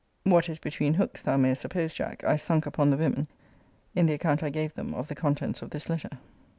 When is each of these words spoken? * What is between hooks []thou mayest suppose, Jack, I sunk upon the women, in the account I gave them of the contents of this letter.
* 0.17 0.23
What 0.23 0.49
is 0.49 0.57
between 0.57 0.95
hooks 0.95 1.21
[]thou 1.21 1.37
mayest 1.37 1.61
suppose, 1.61 1.93
Jack, 1.93 2.23
I 2.23 2.35
sunk 2.35 2.65
upon 2.65 2.89
the 2.89 2.97
women, 2.97 3.27
in 3.93 4.07
the 4.07 4.13
account 4.15 4.41
I 4.41 4.49
gave 4.49 4.73
them 4.73 4.95
of 4.95 5.07
the 5.09 5.13
contents 5.13 5.61
of 5.61 5.69
this 5.69 5.89
letter. 5.89 6.09